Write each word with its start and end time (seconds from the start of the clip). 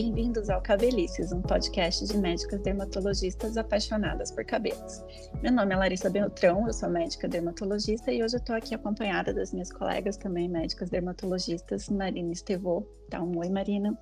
bem-vindos 0.00 0.48
ao 0.48 0.62
Cabelices, 0.62 1.32
um 1.32 1.42
podcast 1.42 2.06
de 2.06 2.16
médicas 2.16 2.60
dermatologistas 2.60 3.56
apaixonadas 3.56 4.30
por 4.30 4.44
cabelos. 4.44 5.02
Meu 5.42 5.50
nome 5.50 5.74
é 5.74 5.76
Larissa 5.76 6.08
Beltrão, 6.08 6.68
eu 6.68 6.72
sou 6.72 6.88
médica 6.88 7.26
dermatologista 7.26 8.12
e 8.12 8.22
hoje 8.22 8.36
eu 8.36 8.38
estou 8.38 8.54
aqui 8.54 8.76
acompanhada 8.76 9.34
das 9.34 9.52
minhas 9.52 9.72
colegas 9.72 10.16
também 10.16 10.48
médicas 10.48 10.88
dermatologistas, 10.88 11.88
Marina 11.88 12.30
Estevô. 12.30 12.86
Tá 13.10 13.20
um 13.20 13.36
oi, 13.38 13.48
Marina. 13.48 13.98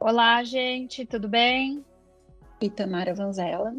Olá, 0.00 0.42
gente, 0.42 1.06
tudo 1.06 1.28
bem? 1.28 1.84
E 2.60 2.68
Tamara 2.68 3.14
Vanzella. 3.14 3.72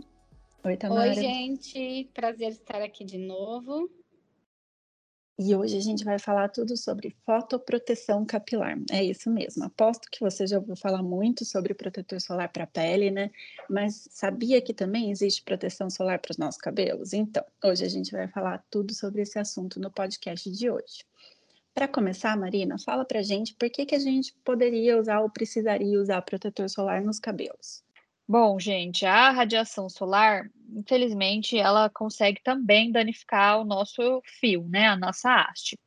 Oi, 0.63 0.77
Tamara. 0.77 1.09
Oi, 1.09 1.15
gente, 1.15 2.09
prazer 2.13 2.51
estar 2.51 2.81
aqui 2.81 3.03
de 3.03 3.17
novo. 3.17 3.89
E 5.39 5.55
hoje 5.55 5.77
a 5.77 5.81
gente 5.81 6.03
vai 6.03 6.19
falar 6.19 6.49
tudo 6.49 6.77
sobre 6.77 7.15
fotoproteção 7.25 8.25
capilar. 8.25 8.77
É 8.91 9.03
isso 9.03 9.29
mesmo. 9.29 9.63
Aposto 9.63 10.07
que 10.11 10.19
você 10.19 10.45
já 10.45 10.59
ouviu 10.59 10.75
falar 10.75 11.01
muito 11.01 11.43
sobre 11.45 11.73
protetor 11.73 12.21
solar 12.21 12.49
para 12.49 12.65
a 12.65 12.67
pele, 12.67 13.09
né? 13.09 13.31
Mas 13.69 14.07
sabia 14.11 14.61
que 14.61 14.73
também 14.73 15.09
existe 15.09 15.41
proteção 15.41 15.89
solar 15.89 16.19
para 16.19 16.31
os 16.31 16.37
nossos 16.37 16.61
cabelos? 16.61 17.13
Então, 17.13 17.43
hoje 17.63 17.83
a 17.83 17.89
gente 17.89 18.11
vai 18.11 18.27
falar 18.27 18.63
tudo 18.69 18.93
sobre 18.93 19.23
esse 19.23 19.39
assunto 19.39 19.79
no 19.79 19.89
podcast 19.89 20.49
de 20.51 20.69
hoje. 20.69 21.05
Para 21.73 21.87
começar, 21.87 22.37
Marina, 22.37 22.77
fala 22.77 23.05
para 23.05 23.23
gente 23.23 23.55
por 23.55 23.69
que, 23.69 23.85
que 23.85 23.95
a 23.95 23.99
gente 23.99 24.35
poderia 24.43 24.99
usar 24.99 25.21
ou 25.21 25.29
precisaria 25.29 25.99
usar 25.99 26.21
protetor 26.21 26.69
solar 26.69 27.01
nos 27.01 27.17
cabelos. 27.17 27.81
Bom, 28.31 28.57
gente, 28.57 29.05
a 29.05 29.29
radiação 29.29 29.89
solar, 29.89 30.49
infelizmente, 30.73 31.57
ela 31.57 31.89
consegue 31.89 32.41
também 32.41 32.89
danificar 32.89 33.59
o 33.59 33.65
nosso 33.65 34.21
fio, 34.39 34.65
né, 34.69 34.87
a 34.87 34.95
nossa 34.95 35.29
haste. 35.29 35.77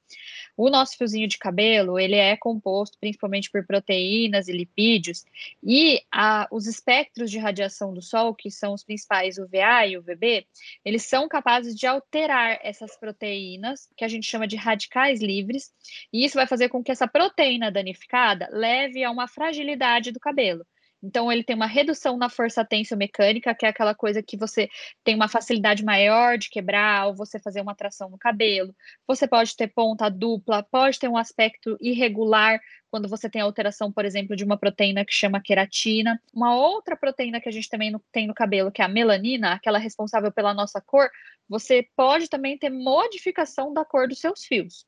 O 0.54 0.68
nosso 0.68 0.94
fiozinho 0.98 1.26
de 1.26 1.38
cabelo, 1.38 1.98
ele 1.98 2.16
é 2.16 2.36
composto 2.36 2.98
principalmente 3.00 3.50
por 3.50 3.66
proteínas 3.66 4.46
e 4.46 4.52
lipídios, 4.52 5.24
e 5.62 6.02
a, 6.12 6.46
os 6.52 6.66
espectros 6.66 7.30
de 7.30 7.38
radiação 7.38 7.94
do 7.94 8.02
Sol, 8.02 8.34
que 8.34 8.50
são 8.50 8.74
os 8.74 8.84
principais 8.84 9.38
UVA 9.38 9.86
e 9.86 9.96
UVB, 9.96 10.46
eles 10.84 11.04
são 11.04 11.26
capazes 11.26 11.74
de 11.74 11.86
alterar 11.86 12.58
essas 12.62 12.94
proteínas, 12.98 13.88
que 13.96 14.04
a 14.04 14.08
gente 14.08 14.26
chama 14.26 14.46
de 14.46 14.56
radicais 14.56 15.22
livres, 15.22 15.72
e 16.12 16.26
isso 16.26 16.34
vai 16.34 16.46
fazer 16.46 16.68
com 16.68 16.84
que 16.84 16.92
essa 16.92 17.08
proteína 17.08 17.72
danificada 17.72 18.50
leve 18.52 19.02
a 19.02 19.10
uma 19.10 19.26
fragilidade 19.26 20.12
do 20.12 20.20
cabelo. 20.20 20.66
Então, 21.04 21.30
ele 21.30 21.44
tem 21.44 21.54
uma 21.54 21.66
redução 21.66 22.16
na 22.16 22.30
força 22.30 22.66
mecânica, 22.96 23.54
que 23.54 23.66
é 23.66 23.68
aquela 23.68 23.94
coisa 23.94 24.22
que 24.22 24.38
você 24.38 24.70
tem 25.04 25.14
uma 25.14 25.28
facilidade 25.28 25.84
maior 25.84 26.38
de 26.38 26.48
quebrar 26.48 27.08
ou 27.08 27.14
você 27.14 27.38
fazer 27.38 27.60
uma 27.60 27.74
tração 27.74 28.08
no 28.08 28.16
cabelo. 28.16 28.74
Você 29.06 29.28
pode 29.28 29.54
ter 29.54 29.68
ponta 29.68 30.08
dupla, 30.08 30.62
pode 30.62 30.98
ter 30.98 31.08
um 31.08 31.18
aspecto 31.18 31.76
irregular 31.78 32.58
quando 32.90 33.06
você 33.06 33.28
tem 33.28 33.42
alteração, 33.42 33.92
por 33.92 34.06
exemplo, 34.06 34.34
de 34.34 34.44
uma 34.44 34.56
proteína 34.56 35.04
que 35.04 35.12
chama 35.12 35.42
queratina. 35.42 36.18
Uma 36.32 36.56
outra 36.56 36.96
proteína 36.96 37.38
que 37.40 37.48
a 37.50 37.52
gente 37.52 37.68
também 37.68 37.94
tem 38.10 38.26
no 38.26 38.32
cabelo, 38.32 38.72
que 38.72 38.80
é 38.80 38.84
a 38.86 38.88
melanina, 38.88 39.52
aquela 39.52 39.78
responsável 39.78 40.32
pela 40.32 40.54
nossa 40.54 40.80
cor, 40.80 41.10
você 41.46 41.86
pode 41.94 42.30
também 42.30 42.56
ter 42.56 42.70
modificação 42.70 43.74
da 43.74 43.84
cor 43.84 44.08
dos 44.08 44.20
seus 44.20 44.44
fios. 44.44 44.86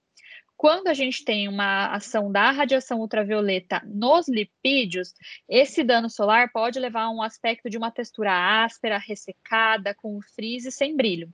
Quando 0.56 0.88
a 0.88 0.94
gente 0.94 1.22
tem 1.22 1.48
uma 1.48 1.88
ação 1.94 2.32
da 2.32 2.50
radiação 2.50 3.00
ultravioleta 3.00 3.82
nos 3.84 4.26
lipídios, 4.26 5.12
esse 5.46 5.84
dano 5.84 6.08
solar 6.08 6.50
pode 6.50 6.78
levar 6.80 7.02
a 7.02 7.10
um 7.10 7.22
aspecto 7.22 7.68
de 7.68 7.76
uma 7.76 7.90
textura 7.90 8.64
áspera, 8.64 8.96
ressecada, 8.96 9.94
com 9.94 10.18
frizz 10.34 10.64
e 10.64 10.72
sem 10.72 10.96
brilho. 10.96 11.28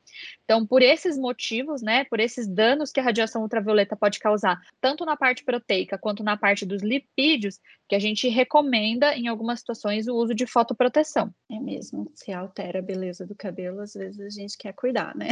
Então, 0.45 0.67
por 0.67 0.83
esses 0.83 1.17
motivos, 1.17 1.83
né, 1.83 2.05
por 2.05 2.19
esses 2.19 2.49
danos 2.49 2.91
que 2.91 2.99
a 2.99 3.03
radiação 3.03 3.43
ultravioleta 3.43 3.97
pode 3.97 4.19
causar, 4.19 4.61
tanto 4.81 5.05
na 5.05 5.17
parte 5.17 5.45
proteica 5.45 5.97
quanto 5.97 6.25
na 6.25 6.37
parte 6.37 6.67
dos 6.67 6.83
lipídios, 6.83 7.61
que 7.89 7.95
a 7.95 8.01
gente 8.01 8.29
recomenda, 8.29 9.15
em 9.15 9.29
algumas 9.29 9.61
situações, 9.61 10.09
o 10.09 10.17
uso 10.17 10.35
de 10.35 10.47
fotoproteção. 10.47 11.33
É 11.51 11.61
mesmo, 11.61 12.11
se 12.15 12.33
altera 12.33 12.81
a 12.81 12.83
beleza 12.83 13.27
do 13.27 13.35
cabelo, 13.35 13.81
às 13.81 13.95
vezes 13.95 14.21
a 14.21 14.31
gente 14.31 14.57
quer 14.59 14.73
cuidar, 14.73 15.15
né? 15.15 15.29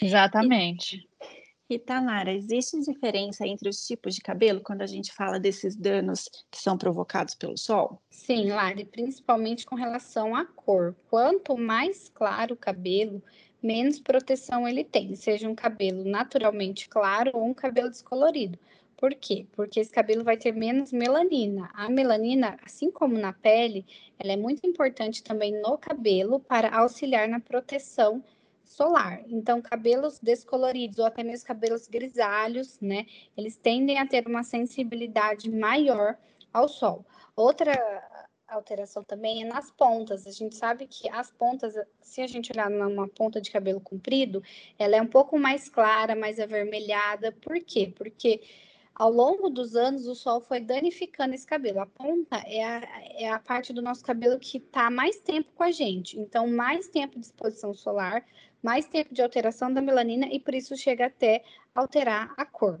Exatamente. 0.00 1.08
E... 1.20 1.45
Rita 1.68 1.98
Lara, 2.00 2.32
existe 2.32 2.78
diferença 2.80 3.44
entre 3.44 3.68
os 3.68 3.84
tipos 3.84 4.14
de 4.14 4.20
cabelo 4.20 4.60
quando 4.60 4.82
a 4.82 4.86
gente 4.86 5.12
fala 5.12 5.40
desses 5.40 5.74
danos 5.74 6.28
que 6.48 6.60
são 6.60 6.78
provocados 6.78 7.34
pelo 7.34 7.58
sol? 7.58 8.00
Sim, 8.08 8.50
Lari, 8.50 8.84
principalmente 8.84 9.66
com 9.66 9.74
relação 9.74 10.36
à 10.36 10.44
cor. 10.44 10.94
Quanto 11.10 11.58
mais 11.58 12.08
claro 12.08 12.54
o 12.54 12.56
cabelo, 12.56 13.20
menos 13.60 13.98
proteção 13.98 14.68
ele 14.68 14.84
tem, 14.84 15.16
seja 15.16 15.48
um 15.48 15.56
cabelo 15.56 16.04
naturalmente 16.04 16.88
claro 16.88 17.32
ou 17.34 17.44
um 17.44 17.54
cabelo 17.54 17.90
descolorido. 17.90 18.56
Por 18.96 19.12
quê? 19.14 19.46
Porque 19.52 19.80
esse 19.80 19.90
cabelo 19.90 20.22
vai 20.22 20.36
ter 20.36 20.52
menos 20.52 20.92
melanina. 20.92 21.68
A 21.74 21.90
melanina, 21.90 22.56
assim 22.64 22.92
como 22.92 23.18
na 23.18 23.32
pele, 23.32 23.84
ela 24.18 24.32
é 24.32 24.36
muito 24.36 24.64
importante 24.66 25.22
também 25.22 25.52
no 25.60 25.76
cabelo 25.76 26.38
para 26.38 26.74
auxiliar 26.78 27.28
na 27.28 27.40
proteção 27.40 28.22
solar. 28.66 29.22
Então, 29.28 29.62
cabelos 29.62 30.18
descoloridos 30.18 30.98
ou 30.98 31.06
até 31.06 31.22
mesmo 31.22 31.46
cabelos 31.46 31.86
grisalhos, 31.86 32.78
né? 32.80 33.06
Eles 33.36 33.56
tendem 33.56 33.98
a 33.98 34.06
ter 34.06 34.26
uma 34.26 34.42
sensibilidade 34.42 35.50
maior 35.50 36.16
ao 36.52 36.68
sol. 36.68 37.04
Outra 37.34 37.72
alteração 38.48 39.02
também 39.02 39.42
é 39.42 39.46
nas 39.46 39.70
pontas. 39.70 40.26
A 40.26 40.30
gente 40.30 40.56
sabe 40.56 40.86
que 40.86 41.08
as 41.08 41.30
pontas, 41.30 41.74
se 42.00 42.20
a 42.20 42.26
gente 42.26 42.52
olhar 42.52 42.70
numa 42.70 43.08
ponta 43.08 43.40
de 43.40 43.50
cabelo 43.50 43.80
comprido, 43.80 44.42
ela 44.78 44.96
é 44.96 45.02
um 45.02 45.06
pouco 45.06 45.38
mais 45.38 45.68
clara, 45.68 46.14
mais 46.14 46.38
avermelhada. 46.38 47.32
Por 47.32 47.60
quê? 47.60 47.92
Porque 47.96 48.40
ao 48.96 49.10
longo 49.12 49.50
dos 49.50 49.76
anos, 49.76 50.06
o 50.06 50.14
sol 50.14 50.40
foi 50.40 50.58
danificando 50.58 51.34
esse 51.34 51.46
cabelo. 51.46 51.80
A 51.80 51.86
ponta 51.86 52.36
é 52.46 52.64
a, 52.64 52.82
é 53.18 53.28
a 53.28 53.38
parte 53.38 53.70
do 53.70 53.82
nosso 53.82 54.02
cabelo 54.02 54.38
que 54.38 54.56
está 54.56 54.90
mais 54.90 55.20
tempo 55.20 55.52
com 55.54 55.62
a 55.62 55.70
gente. 55.70 56.18
Então, 56.18 56.46
mais 56.46 56.88
tempo 56.88 57.20
de 57.20 57.26
exposição 57.26 57.74
solar, 57.74 58.24
mais 58.66 58.84
tempo 58.88 59.14
de 59.14 59.22
alteração 59.22 59.72
da 59.72 59.80
melanina 59.80 60.26
e 60.26 60.40
por 60.40 60.52
isso 60.52 60.76
chega 60.76 61.06
até 61.06 61.44
alterar 61.72 62.34
a 62.36 62.44
cor. 62.44 62.80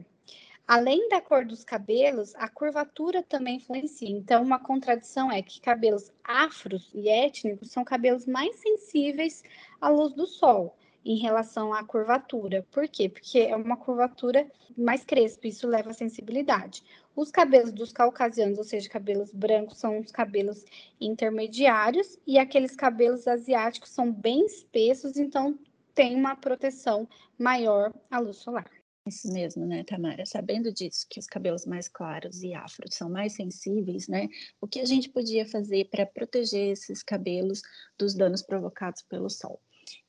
Além 0.66 1.08
da 1.08 1.20
cor 1.20 1.44
dos 1.44 1.62
cabelos, 1.62 2.34
a 2.34 2.48
curvatura 2.48 3.22
também 3.22 3.58
influencia. 3.58 4.10
Então, 4.10 4.42
uma 4.42 4.58
contradição 4.58 5.30
é 5.30 5.40
que 5.40 5.60
cabelos 5.60 6.10
afros 6.24 6.90
e 6.92 7.08
étnicos 7.08 7.70
são 7.70 7.84
cabelos 7.84 8.26
mais 8.26 8.56
sensíveis 8.56 9.44
à 9.80 9.88
luz 9.88 10.12
do 10.12 10.26
sol 10.26 10.76
em 11.04 11.18
relação 11.18 11.72
à 11.72 11.84
curvatura. 11.84 12.66
Por 12.72 12.88
quê? 12.88 13.08
Porque 13.08 13.38
é 13.38 13.54
uma 13.54 13.76
curvatura 13.76 14.44
mais 14.76 15.04
crespa, 15.04 15.46
isso 15.46 15.68
leva 15.68 15.90
a 15.90 15.94
sensibilidade. 15.94 16.82
Os 17.14 17.30
cabelos 17.30 17.72
dos 17.72 17.92
caucasianos, 17.92 18.58
ou 18.58 18.64
seja, 18.64 18.88
cabelos 18.88 19.32
brancos, 19.32 19.78
são 19.78 20.00
os 20.00 20.10
cabelos 20.10 20.64
intermediários, 21.00 22.18
e 22.26 22.40
aqueles 22.40 22.74
cabelos 22.74 23.28
asiáticos 23.28 23.90
são 23.90 24.12
bem 24.12 24.44
espessos, 24.46 25.16
então 25.16 25.56
tem 25.96 26.14
uma 26.14 26.36
proteção 26.36 27.08
maior 27.38 27.92
à 28.10 28.20
luz 28.20 28.36
solar. 28.36 28.70
Isso 29.06 29.32
mesmo, 29.32 29.64
né, 29.64 29.82
Tamara? 29.82 30.26
Sabendo 30.26 30.72
disso, 30.72 31.06
que 31.08 31.18
os 31.18 31.26
cabelos 31.26 31.64
mais 31.64 31.88
claros 31.88 32.42
e 32.42 32.52
afros 32.52 32.94
são 32.94 33.08
mais 33.08 33.32
sensíveis, 33.32 34.06
né? 34.06 34.28
O 34.60 34.66
que 34.66 34.80
a 34.80 34.84
gente 34.84 35.08
podia 35.08 35.46
fazer 35.46 35.88
para 35.88 36.04
proteger 36.04 36.72
esses 36.72 37.02
cabelos 37.02 37.62
dos 37.98 38.14
danos 38.14 38.42
provocados 38.42 39.02
pelo 39.02 39.30
sol? 39.30 39.60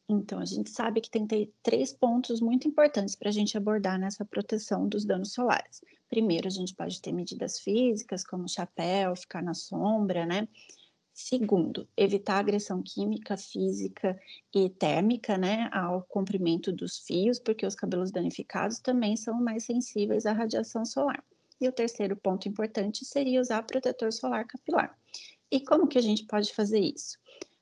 Então, 0.09 0.40
a 0.40 0.46
gente 0.46 0.70
sabe 0.70 1.00
que 1.00 1.09
tem 1.09 1.28
três 1.62 1.94
pontos 1.94 2.42
muito 2.42 2.68
importantes 2.68 3.16
para 3.16 3.30
a 3.30 3.31
gente 3.31 3.58
abordar 3.58 4.00
nessa 4.00 4.25
proteção 4.25 4.88
dos 4.88 5.06
danos 5.06 5.31
solares. 5.31 5.81
Primeiro, 6.09 6.48
a 6.48 6.52
gente 6.52 6.74
pode 6.74 7.02
ter 7.02 7.14
medidas 7.14 7.59
físicas, 7.59 8.25
como 8.25 8.50
chapéu, 8.50 9.16
ficar 9.16 9.44
na 9.44 9.54
sombra, 9.54 10.25
né? 10.25 10.48
Segundo, 11.19 11.89
evitar 11.97 12.38
agressão 12.38 12.83
química, 12.83 13.36
física 13.36 14.15
e 14.53 14.69
térmica, 14.69 15.36
né, 15.36 15.68
ao 15.74 16.03
comprimento 16.03 16.71
dos 16.71 17.00
fios, 17.00 17.39
porque 17.39 17.65
os 17.65 17.74
cabelos 17.74 18.12
danificados 18.12 18.77
também 18.77 19.18
são 19.18 19.33
mais 19.42 19.63
sensíveis 19.63 20.27
à 20.27 20.31
radiação 20.31 20.86
solar. 20.86 21.24
E 21.59 21.68
o 21.68 21.71
terceiro 21.71 22.15
ponto 22.15 22.47
importante 22.47 23.03
seria 23.03 23.42
usar 23.42 23.63
protetor 23.63 24.13
solar 24.13 24.45
capilar. 24.45 24.95
E 25.51 25.59
como 25.59 25.88
que 25.88 25.97
a 25.97 26.01
gente 26.01 26.24
pode 26.27 26.53
fazer 26.53 26.81
isso? 26.81 27.18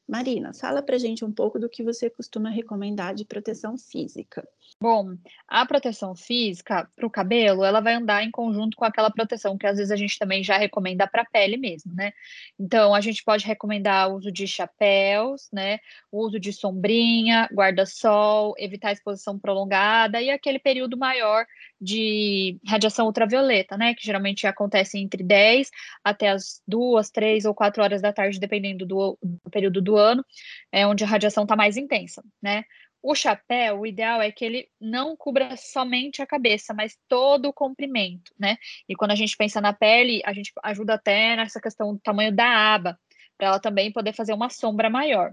Marina, 0.07 0.53
fala 0.53 0.83
para 0.83 0.99
gente 0.99 1.25
um 1.25 1.31
pouco 1.31 1.57
do 1.57 1.67
que 1.67 1.83
você 1.83 2.11
costuma 2.11 2.51
recomendar 2.51 3.15
de 3.15 3.25
proteção 3.25 3.75
física. 3.75 4.47
Bom, 4.79 5.15
a 5.47 5.65
proteção 5.65 6.15
física 6.15 6.87
para 6.95 7.07
o 7.07 7.09
cabelo, 7.09 7.63
ela 7.63 7.79
vai 7.79 7.95
andar 7.95 8.23
em 8.23 8.29
conjunto 8.29 8.77
com 8.77 8.85
aquela 8.85 9.09
proteção 9.09 9.57
que 9.57 9.65
às 9.65 9.77
vezes 9.77 9.91
a 9.91 9.95
gente 9.95 10.19
também 10.19 10.43
já 10.43 10.57
recomenda 10.57 11.07
para 11.07 11.23
a 11.23 11.25
pele 11.25 11.57
mesmo, 11.57 11.91
né? 11.93 12.13
Então, 12.59 12.93
a 12.93 13.01
gente 13.01 13.23
pode 13.23 13.47
recomendar 13.47 14.11
o 14.11 14.17
uso 14.17 14.31
de 14.31 14.45
chapéus, 14.45 15.49
né? 15.51 15.79
O 16.11 16.23
uso 16.23 16.39
de 16.39 16.53
sombrinha, 16.53 17.49
guarda-sol, 17.51 18.53
evitar 18.59 18.91
exposição 18.91 19.39
prolongada 19.39 20.21
e 20.21 20.29
aquele 20.29 20.59
período 20.59 20.97
maior 20.97 21.45
de 21.85 22.59
radiação 22.67 23.05
ultravioleta, 23.05 23.77
né? 23.77 23.93
Que 23.93 24.03
geralmente 24.03 24.47
acontece 24.47 24.97
entre 24.97 25.23
10 25.23 25.69
até 26.03 26.29
as 26.29 26.61
2, 26.67 27.09
3 27.11 27.45
ou 27.45 27.53
4 27.53 27.83
horas 27.83 28.01
da 28.01 28.11
tarde, 28.11 28.39
dependendo 28.39 28.85
do, 28.85 29.17
do 29.21 29.49
período 29.51 29.81
do 29.81 29.95
ano, 29.95 30.25
é 30.71 30.85
onde 30.87 31.03
a 31.03 31.07
radiação 31.07 31.43
está 31.43 31.55
mais 31.55 31.77
intensa, 31.77 32.23
né? 32.41 32.63
O 33.01 33.13
chapéu, 33.13 33.81
o 33.81 33.85
ideal 33.85 34.19
é 34.19 34.31
que 34.31 34.43
ele 34.43 34.67
não 34.81 35.15
cubra 35.15 35.55
somente 35.55 36.23
a 36.23 36.25
cabeça, 36.25 36.73
mas 36.73 36.97
todo 37.07 37.47
o 37.47 37.53
comprimento, 37.53 38.33
né? 38.39 38.57
E 38.89 38.95
quando 38.95 39.11
a 39.11 39.15
gente 39.15 39.37
pensa 39.37 39.61
na 39.61 39.71
pele, 39.71 40.23
a 40.25 40.33
gente 40.33 40.51
ajuda 40.63 40.95
até 40.95 41.35
nessa 41.35 41.61
questão 41.61 41.93
do 41.93 41.99
tamanho 41.99 42.35
da 42.35 42.73
aba, 42.73 42.99
para 43.37 43.49
ela 43.49 43.59
também 43.59 43.91
poder 43.91 44.13
fazer 44.13 44.33
uma 44.33 44.49
sombra 44.49 44.89
maior. 44.89 45.31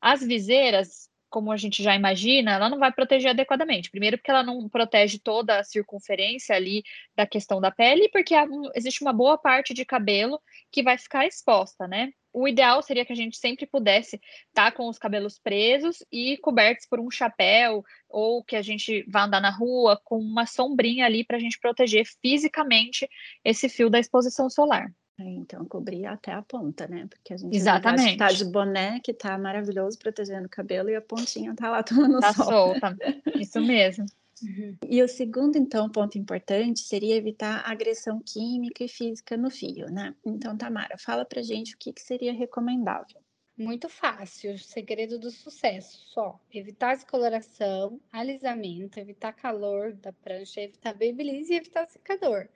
As 0.00 0.20
viseiras, 0.20 1.08
como 1.36 1.52
a 1.52 1.56
gente 1.58 1.82
já 1.82 1.94
imagina, 1.94 2.52
ela 2.52 2.70
não 2.70 2.78
vai 2.78 2.90
proteger 2.90 3.32
adequadamente. 3.32 3.90
Primeiro, 3.90 4.16
porque 4.16 4.30
ela 4.30 4.42
não 4.42 4.70
protege 4.70 5.18
toda 5.18 5.58
a 5.58 5.64
circunferência 5.64 6.56
ali 6.56 6.82
da 7.14 7.26
questão 7.26 7.60
da 7.60 7.70
pele, 7.70 8.08
porque 8.08 8.34
existe 8.74 9.02
uma 9.02 9.12
boa 9.12 9.36
parte 9.36 9.74
de 9.74 9.84
cabelo 9.84 10.40
que 10.72 10.82
vai 10.82 10.96
ficar 10.96 11.26
exposta, 11.26 11.86
né? 11.86 12.10
O 12.32 12.48
ideal 12.48 12.80
seria 12.82 13.04
que 13.04 13.12
a 13.12 13.16
gente 13.16 13.36
sempre 13.36 13.66
pudesse 13.66 14.16
estar 14.48 14.70
tá 14.70 14.72
com 14.72 14.88
os 14.88 14.98
cabelos 14.98 15.38
presos 15.38 16.02
e 16.10 16.38
cobertos 16.38 16.86
por 16.88 17.00
um 17.00 17.10
chapéu, 17.10 17.84
ou 18.08 18.42
que 18.42 18.56
a 18.56 18.62
gente 18.62 19.04
vá 19.06 19.24
andar 19.24 19.42
na 19.42 19.50
rua 19.50 20.00
com 20.02 20.18
uma 20.18 20.46
sombrinha 20.46 21.04
ali 21.04 21.22
para 21.22 21.36
a 21.36 21.40
gente 21.40 21.60
proteger 21.60 22.06
fisicamente 22.22 23.06
esse 23.44 23.68
fio 23.68 23.90
da 23.90 23.98
exposição 23.98 24.48
solar. 24.48 24.90
É, 25.18 25.24
então, 25.24 25.64
cobrir 25.64 26.04
até 26.04 26.32
a 26.32 26.42
ponta, 26.42 26.86
né? 26.86 27.06
Porque 27.08 27.32
a 27.32 27.36
gente 27.38 27.56
Exatamente. 27.56 28.18
tá 28.18 28.28
de 28.28 28.44
boné, 28.44 29.00
que 29.00 29.14
tá 29.14 29.38
maravilhoso, 29.38 29.98
protegendo 29.98 30.46
o 30.46 30.50
cabelo, 30.50 30.90
e 30.90 30.94
a 30.94 31.00
pontinha 31.00 31.54
tá 31.54 31.70
lá 31.70 31.82
tomando 31.84 32.20
tá 32.20 32.34
sol. 32.34 32.78
Tá 32.78 32.90
solta, 32.90 32.96
isso 33.34 33.60
mesmo. 33.60 34.04
Uhum. 34.42 34.76
E 34.86 35.02
o 35.02 35.08
segundo, 35.08 35.56
então, 35.56 35.88
ponto 35.88 36.18
importante 36.18 36.80
seria 36.80 37.16
evitar 37.16 37.62
agressão 37.66 38.20
química 38.20 38.84
e 38.84 38.88
física 38.88 39.36
no 39.36 39.50
fio, 39.50 39.86
né? 39.86 40.14
Então, 40.24 40.56
Tamara, 40.56 40.98
fala 40.98 41.24
pra 41.24 41.40
gente 41.40 41.74
o 41.74 41.78
que, 41.78 41.92
que 41.92 42.02
seria 42.02 42.34
recomendável. 42.34 43.18
Muito 43.56 43.88
fácil, 43.88 44.52
o 44.52 44.58
segredo 44.58 45.18
do 45.18 45.30
sucesso, 45.30 45.98
só 46.08 46.38
evitar 46.52 46.94
descoloração, 46.94 47.98
alisamento, 48.12 49.00
evitar 49.00 49.32
calor 49.32 49.94
da 49.94 50.12
prancha, 50.12 50.60
evitar 50.60 50.92
babyliss 50.92 51.48
e 51.48 51.54
evitar 51.54 51.88
secador. 51.88 52.46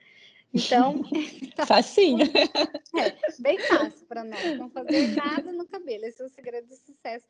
Então, 0.53 1.01
facinho. 1.67 2.25
É, 2.93 3.41
bem 3.41 3.57
fácil 3.57 4.05
para 4.05 4.21
nós, 4.21 4.57
não 4.57 4.69
fazer 4.69 5.15
nada 5.15 5.53
no 5.53 5.65
cabelo, 5.65 6.03
esse 6.03 6.21
é 6.21 6.25
o 6.25 6.29
segredo 6.29 6.67
do 6.67 6.75
sucesso. 6.75 7.25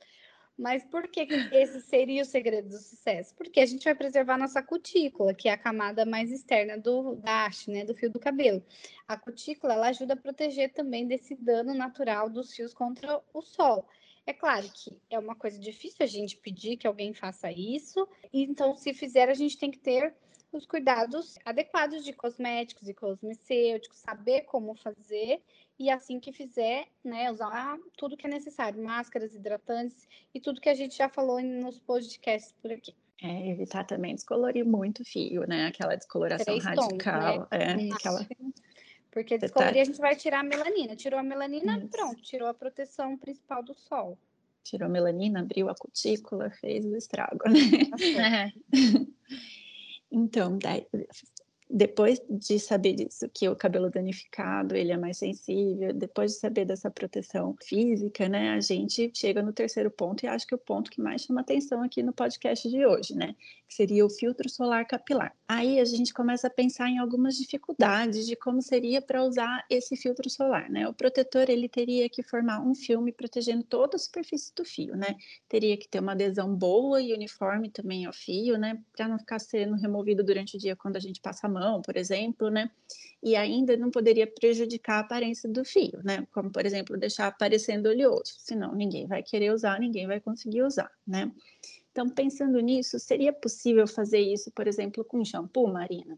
Mas 0.58 0.84
por 0.84 1.08
que 1.08 1.28
esse 1.52 1.82
seria 1.82 2.24
o 2.24 2.26
segredo 2.26 2.70
do 2.70 2.78
sucesso? 2.78 3.34
Porque 3.36 3.60
a 3.60 3.66
gente 3.66 3.84
vai 3.84 3.96
preservar 3.96 4.38
nossa 4.38 4.62
cutícula, 4.62 5.34
que 5.34 5.48
é 5.48 5.52
a 5.52 5.58
camada 5.58 6.06
mais 6.06 6.32
externa 6.32 6.78
do 6.78 7.16
da 7.16 7.46
haste, 7.46 7.70
né, 7.70 7.86
do 7.86 7.96
fio 7.96 8.12
do 8.12 8.20
cabelo. 8.20 8.64
A 9.08 9.16
cutícula 9.16 9.74
ela 9.74 9.90
ajuda 9.90 10.14
a 10.14 10.18
proteger 10.18 10.74
também 10.74 11.08
desse 11.08 11.36
dano 11.36 11.74
natural 11.74 12.30
dos 12.30 12.54
fios 12.54 12.74
contra 12.74 13.22
o 13.34 13.42
sol. 13.42 13.88
É 14.26 14.34
claro 14.34 14.70
que 14.74 14.96
é 15.10 15.18
uma 15.18 15.36
coisa 15.36 15.60
difícil 15.60 15.98
a 16.02 16.06
gente 16.06 16.38
pedir 16.38 16.78
que 16.78 16.86
alguém 16.86 17.14
faça 17.14 17.52
isso, 17.52 18.08
então 18.32 18.76
se 18.76 18.94
fizer 18.94 19.30
a 19.30 19.34
gente 19.34 19.58
tem 19.58 19.72
que 19.72 19.80
ter 19.80 20.14
os 20.52 20.66
cuidados 20.66 21.38
adequados 21.46 22.04
de 22.04 22.14
cosméticos 22.14 22.88
e 22.88 22.94
cosmecêuticos, 22.94 23.98
saber 24.00 24.42
como 24.42 24.76
fazer 24.76 25.42
e 25.80 25.90
assim 25.90 26.20
que 26.20 26.32
fizer, 26.32 26.88
né, 27.04 27.32
usar 27.32 27.78
tudo 27.98 28.16
que 28.16 28.28
é 28.28 28.30
necessário, 28.30 28.84
máscaras, 28.84 29.34
hidratantes 29.34 30.08
e 30.34 30.40
tudo 30.40 30.62
que 30.62 30.70
a 30.70 30.76
gente 30.76 30.96
já 30.96 31.10
falou 31.10 31.42
nos 31.42 31.80
podcasts 31.80 32.54
por 32.62 32.72
aqui. 32.72 32.94
É, 33.24 33.50
evitar 33.50 33.84
também 33.84 34.16
descolorir 34.16 34.66
muito 34.66 35.06
fio, 35.06 35.48
né? 35.48 35.68
Aquela 35.68 35.96
descoloração 35.96 36.58
Três 36.58 36.64
radical. 36.64 37.48
Né? 37.52 37.90
é, 37.90 37.94
aquela... 37.94 38.28
Porque 39.12 39.38
descolorir 39.38 39.76
tá... 39.76 39.82
a 39.82 39.84
gente 39.84 40.00
vai 40.00 40.16
tirar 40.16 40.40
a 40.40 40.44
melanina. 40.44 40.96
Tirou 40.96 41.20
a 41.20 41.24
melanina, 41.24 41.78
Isso. 41.78 41.88
pronto, 41.90 42.22
tirou 42.22 42.48
a 42.48 42.54
proteção 42.54 43.16
principal 43.18 43.62
do 43.62 43.76
sol. 43.76 44.18
Tirou 44.64 44.88
a 44.88 44.90
melanina, 44.90 45.42
abriu 45.42 45.70
a 45.70 45.76
cutícula, 45.76 46.50
fez 46.50 46.86
o 46.86 46.96
estrago, 46.96 47.44
né? 47.48 48.52
Então, 50.12 50.58
depois 51.72 52.22
de 52.30 52.60
saber 52.60 52.94
disso, 52.94 53.30
que 53.34 53.48
o 53.48 53.56
cabelo 53.56 53.90
danificado 53.90 54.76
ele 54.76 54.92
é 54.92 54.98
mais 54.98 55.18
sensível, 55.18 55.94
depois 55.94 56.34
de 56.34 56.38
saber 56.40 56.66
dessa 56.66 56.92
proteção 56.92 57.56
física, 57.64 58.28
né, 58.28 58.52
a 58.52 58.60
gente 58.60 59.12
chega 59.16 59.42
no 59.42 59.54
terceiro 59.54 59.90
ponto 59.90 60.24
e 60.24 60.28
acho 60.28 60.46
que 60.46 60.54
é 60.54 60.58
o 60.58 60.60
ponto 60.60 60.92
que 60.92 61.02
mais 61.02 61.22
chama 61.22 61.42
atenção 61.42 61.82
aqui 61.82 62.04
no 62.04 62.14
podcast 62.14 62.70
de 62.70 62.86
hoje, 62.86 63.16
né, 63.16 63.36
que 63.68 63.74
seria 63.74 64.06
o 64.06 64.10
filtro 64.10 64.50
solar 64.50 64.86
capilar. 64.86 65.34
Aí 65.48 65.80
a 65.80 65.86
gente 65.86 66.14
começa 66.14 66.48
a 66.48 66.50
pensar 66.50 66.90
em 66.90 66.98
algumas 66.98 67.36
dificuldades 67.36 68.26
de 68.26 68.36
como 68.36 68.62
seria 68.62 69.02
para 69.02 69.24
usar 69.24 69.66
esse 69.70 69.96
filtro 69.96 70.30
solar, 70.30 70.70
né? 70.70 70.88
O 70.88 70.94
protetor 70.94 71.50
ele 71.50 71.68
teria 71.68 72.10
que 72.10 72.24
formar 72.24 72.62
um 72.62 72.74
filme 72.74 73.12
protegendo 73.12 73.64
toda 73.64 73.96
a 73.96 74.00
superfície 74.00 74.54
do 74.56 74.64
fio, 74.64 74.96
né? 74.96 75.16
Teria 75.50 75.78
que 75.78 75.88
ter 75.88 76.00
uma 76.00 76.14
adesão 76.14 76.56
boa 76.56 77.02
e 77.02 77.14
uniforme 77.14 77.70
também 77.70 78.06
ao 78.06 78.14
fio, 78.14 78.58
né, 78.58 78.82
para 78.96 79.08
não 79.08 79.20
ficar 79.20 79.40
sendo 79.40 79.76
removido 79.76 80.24
durante 80.24 80.56
o 80.56 80.60
dia 80.60 80.76
quando 80.76 80.98
a 80.98 81.00
gente 81.00 81.22
passa 81.22 81.48
a 81.48 81.50
mão 81.50 81.61
mão, 81.62 81.82
por 81.82 81.96
exemplo, 81.96 82.50
né? 82.50 82.70
E 83.22 83.36
ainda 83.36 83.78
não 83.78 83.92
poderia 83.92 84.26
prejudicar 84.26 84.98
a 84.98 85.00
aparência 85.02 85.48
do 85.48 85.64
fio, 85.64 86.02
né? 86.04 86.28
Como, 86.32 86.52
por 86.52 86.66
exemplo, 86.66 86.98
deixar 86.98 87.28
aparecendo 87.28 87.88
oleoso, 87.88 88.34
senão 88.40 88.74
ninguém 88.74 89.06
vai 89.06 89.22
querer 89.22 89.54
usar, 89.54 89.80
ninguém 89.80 90.08
vai 90.08 90.20
conseguir 90.20 90.64
usar, 90.64 90.92
né? 91.06 91.32
Então, 91.92 92.10
pensando 92.10 92.58
nisso, 92.62 92.98
seria 92.98 93.34
possível 93.34 93.86
fazer 93.86 94.20
isso, 94.20 94.50
por 94.52 94.66
exemplo, 94.66 95.04
com 95.04 95.26
shampoo, 95.26 95.68
Marina? 95.68 96.18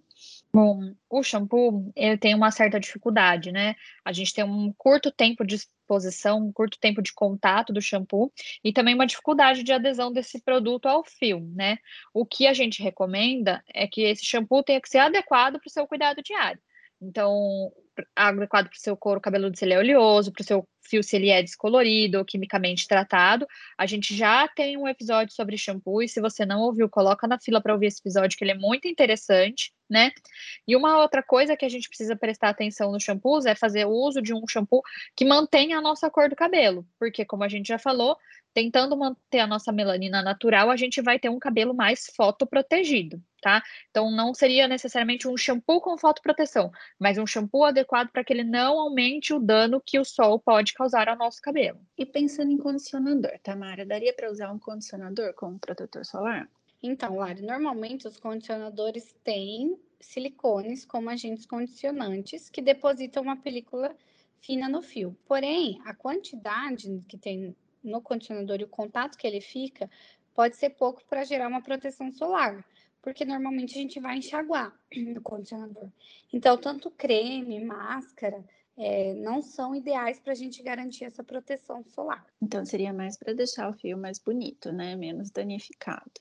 Bom, 0.53 0.93
o 1.09 1.23
shampoo 1.23 1.91
ele 1.95 2.15
tem 2.15 2.35
uma 2.35 2.51
certa 2.51 2.79
dificuldade, 2.79 3.51
né? 3.51 3.75
A 4.05 4.13
gente 4.13 4.31
tem 4.35 4.43
um 4.43 4.71
curto 4.77 5.11
tempo 5.11 5.43
de 5.43 5.55
exposição, 5.55 6.37
um 6.45 6.51
curto 6.53 6.77
tempo 6.79 7.01
de 7.01 7.11
contato 7.11 7.73
do 7.73 7.81
shampoo 7.81 8.31
e 8.63 8.71
também 8.71 8.93
uma 8.93 9.07
dificuldade 9.07 9.63
de 9.63 9.73
adesão 9.73 10.13
desse 10.13 10.39
produto 10.39 10.85
ao 10.85 11.03
fio, 11.03 11.39
né? 11.55 11.79
O 12.13 12.23
que 12.23 12.45
a 12.45 12.53
gente 12.53 12.83
recomenda 12.83 13.63
é 13.73 13.87
que 13.87 14.01
esse 14.01 14.23
shampoo 14.23 14.61
tenha 14.61 14.79
que 14.79 14.89
ser 14.89 14.99
adequado 14.99 15.59
para 15.59 15.67
o 15.67 15.71
seu 15.71 15.87
cuidado 15.87 16.21
diário. 16.21 16.61
Então, 17.01 17.71
adequado 18.15 18.69
para 18.69 18.77
o 18.77 18.79
seu 18.79 18.95
couro 18.95 19.19
cabeludo 19.19 19.57
se 19.57 19.65
ele 19.65 19.73
é 19.73 19.79
oleoso, 19.79 20.31
para 20.31 20.41
o 20.41 20.45
seu 20.45 20.67
fio 20.83 21.03
se 21.03 21.15
ele 21.15 21.29
é 21.29 21.41
descolorido 21.41 22.17
ou 22.19 22.25
quimicamente 22.25 22.87
tratado. 22.87 23.47
A 23.77 23.85
gente 23.85 24.15
já 24.15 24.47
tem 24.47 24.77
um 24.77 24.87
episódio 24.87 25.33
sobre 25.33 25.57
shampoo 25.57 26.01
e 26.01 26.07
se 26.07 26.21
você 26.21 26.45
não 26.45 26.61
ouviu, 26.61 26.89
coloca 26.89 27.27
na 27.27 27.39
fila 27.39 27.61
para 27.61 27.73
ouvir 27.73 27.87
esse 27.87 27.99
episódio 27.99 28.37
que 28.37 28.43
ele 28.43 28.51
é 28.51 28.57
muito 28.57 28.87
interessante, 28.87 29.73
né? 29.89 30.11
E 30.67 30.75
uma 30.75 31.01
outra 31.01 31.23
coisa 31.23 31.55
que 31.55 31.65
a 31.65 31.69
gente 31.69 31.87
precisa 31.87 32.15
prestar 32.15 32.49
atenção 32.49 32.91
nos 32.91 33.03
shampoos 33.03 33.45
é 33.45 33.55
fazer 33.55 33.85
o 33.85 33.91
uso 33.91 34.21
de 34.21 34.33
um 34.33 34.47
shampoo 34.47 34.81
que 35.15 35.25
mantenha 35.25 35.77
a 35.77 35.81
nossa 35.81 36.09
cor 36.09 36.29
do 36.29 36.35
cabelo, 36.35 36.85
porque 36.99 37.25
como 37.25 37.43
a 37.43 37.47
gente 37.47 37.67
já 37.67 37.79
falou, 37.79 38.17
tentando 38.53 38.95
manter 38.95 39.39
a 39.39 39.47
nossa 39.47 39.71
melanina 39.71 40.21
natural, 40.21 40.69
a 40.69 40.75
gente 40.75 41.01
vai 41.01 41.17
ter 41.19 41.29
um 41.29 41.39
cabelo 41.39 41.73
mais 41.73 42.05
fotoprotegido, 42.15 43.21
tá? 43.41 43.63
Então, 43.89 44.11
não 44.11 44.33
seria 44.33 44.67
necessariamente 44.67 45.27
um 45.27 45.35
shampoo 45.35 45.81
com 45.81 45.97
fotoproteção, 45.97 46.71
mas 46.99 47.17
um 47.17 47.25
shampoo 47.25 47.63
adequado 47.65 48.09
para 48.11 48.23
que 48.23 48.31
ele 48.31 48.43
não 48.43 48.79
aumente 48.79 49.33
o 49.33 49.39
dano 49.39 49.81
que 49.83 49.99
o 49.99 50.05
sol 50.05 50.39
pode 50.39 50.72
causar 50.73 51.07
ao 51.07 51.17
nosso 51.17 51.41
cabelo. 51.41 51.79
E 51.97 52.05
pensando 52.05 52.51
em 52.51 52.57
condicionador, 52.57 53.39
Tamara, 53.41 53.85
daria 53.85 54.13
para 54.13 54.31
usar 54.31 54.51
um 54.51 54.59
condicionador 54.59 55.33
com 55.33 55.47
um 55.47 55.57
protetor 55.57 56.05
solar? 56.05 56.49
Então, 56.81 57.15
Lari, 57.15 57.41
normalmente 57.41 58.07
os 58.07 58.19
condicionadores 58.19 59.15
têm 59.23 59.77
silicones 60.01 60.85
como 60.85 61.09
agentes 61.09 61.45
condicionantes 61.45 62.49
que 62.49 62.61
depositam 62.61 63.23
uma 63.23 63.37
película 63.37 63.95
fina 64.41 64.67
no 64.67 64.81
fio. 64.81 65.17
Porém, 65.25 65.81
a 65.85 65.93
quantidade 65.93 67.01
que 67.07 67.17
tem 67.17 67.55
no 67.81 68.01
condicionador 68.01 68.59
e 68.59 68.65
o 68.65 68.67
contato 68.67 69.17
que 69.17 69.25
ele 69.25 69.41
fica 69.41 69.89
pode 70.33 70.57
ser 70.57 70.71
pouco 70.71 71.01
para 71.05 71.23
gerar 71.23 71.47
uma 71.47 71.61
proteção 71.61 72.11
solar, 72.11 72.65
porque 73.01 73.23
normalmente 73.23 73.77
a 73.77 73.81
gente 73.81 73.99
vai 73.99 74.17
enxaguar 74.17 74.73
no 74.95 75.21
condicionador. 75.21 75.89
Então, 76.31 76.57
tanto 76.57 76.91
creme, 76.91 77.63
máscara, 77.63 78.43
é, 78.77 79.13
não 79.13 79.41
são 79.41 79.75
ideais 79.75 80.19
para 80.19 80.33
a 80.33 80.35
gente 80.35 80.63
garantir 80.63 81.05
essa 81.05 81.23
proteção 81.23 81.83
solar. 81.83 82.25
Então, 82.41 82.65
seria 82.65 82.93
mais 82.93 83.17
para 83.17 83.33
deixar 83.33 83.69
o 83.69 83.73
fio 83.73 83.97
mais 83.97 84.19
bonito, 84.19 84.71
né? 84.71 84.95
Menos 84.95 85.29
danificado. 85.29 86.11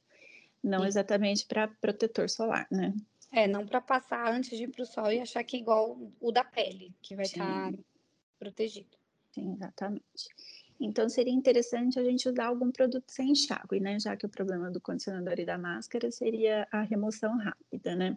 Não 0.63 0.81
Sim. 0.81 0.87
exatamente 0.87 1.47
para 1.47 1.69
protetor 1.69 2.29
solar, 2.29 2.67
né? 2.71 2.95
É, 3.33 3.49
não 3.49 3.67
para 3.67 3.81
passar 3.81 4.31
antes 4.33 4.57
de 4.57 4.65
ir 4.65 4.69
para 4.69 4.83
o 4.83 4.87
sol 4.87 5.11
e 5.11 5.21
achar 5.21 5.43
que 5.43 5.57
é 5.57 5.61
igual 5.61 5.99
o 6.21 6.31
da 6.31 6.45
pele, 6.45 6.95
que 7.01 7.17
vai 7.17 7.25
estar 7.25 7.73
tá 7.73 7.79
protegido. 8.39 8.97
Sim, 9.33 9.55
exatamente. 9.55 10.29
Então, 10.81 11.09
seria 11.09 11.33
interessante 11.33 11.99
a 11.99 12.05
gente 12.05 12.29
usar 12.29 12.47
algum 12.47 12.71
produto 12.71 13.05
sem 13.09 13.31
enxágue, 13.31 13.79
né? 13.81 13.99
Já 14.01 14.17
que 14.17 14.27
o 14.27 14.29
problema 14.29 14.71
do 14.71 14.81
condicionador 14.81 15.39
e 15.39 15.45
da 15.45 15.57
máscara 15.57 16.11
seria 16.11 16.67
a 16.73 16.83
remoção 16.83 17.37
rápida, 17.39 17.95
né? 17.95 18.17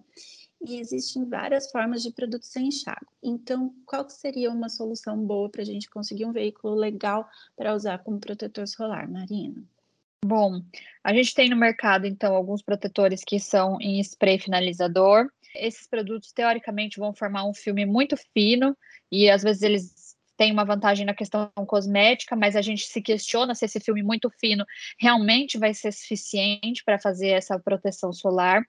E 0.68 0.80
existem 0.80 1.26
várias 1.26 1.70
formas 1.70 2.02
de 2.02 2.12
produto 2.12 2.44
sem 2.44 2.68
enxágue. 2.68 3.06
Então, 3.22 3.74
qual 3.86 4.10
seria 4.10 4.52
uma 4.52 4.70
solução 4.70 5.18
boa 5.18 5.50
para 5.50 5.62
a 5.62 5.66
gente 5.66 5.90
conseguir 5.90 6.26
um 6.26 6.32
veículo 6.32 6.74
legal 6.74 7.28
para 7.56 7.76
usar 7.76 8.00
como 8.00 8.20
protetor 8.20 8.68
solar, 8.68 9.08
Marina? 9.08 9.64
Bom, 10.26 10.60
a 11.04 11.14
gente 11.14 11.36
tem 11.36 11.50
no 11.50 11.56
mercado, 11.56 12.08
então, 12.08 12.36
alguns 12.36 12.64
protetores 12.64 13.24
que 13.24 13.40
são 13.40 13.80
em 13.80 14.00
spray 14.00 14.40
finalizador. 14.40 15.30
Esses 15.54 15.86
produtos, 15.86 16.32
teoricamente, 16.32 16.98
vão 16.98 17.14
formar 17.14 17.46
um 17.46 17.54
filme 17.54 17.86
muito 17.86 18.18
fino 18.34 18.76
e 19.12 19.30
às 19.30 19.44
vezes 19.44 19.62
eles 19.62 20.05
tem 20.38 20.52
uma 20.52 20.66
vantagem 20.66 21.06
na 21.06 21.14
questão 21.14 21.52
cosmética, 21.68 22.36
mas 22.36 22.56
a 22.56 22.62
gente 22.62 22.86
se 22.86 23.02
questiona 23.02 23.56
se 23.56 23.66
esse 23.66 23.80
filme 23.80 24.04
muito 24.04 24.30
fino 24.40 24.66
realmente 25.00 25.58
vai 25.58 25.74
ser 25.74 25.92
suficiente 25.92 26.84
para 26.84 27.00
fazer 27.00 27.30
essa 27.30 27.60
proteção 27.60 28.12
solar. 28.12 28.64